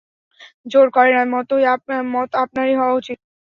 [0.65, 1.23] জোর করে না,
[2.13, 3.17] মত আপনারই হওয়া উচিত।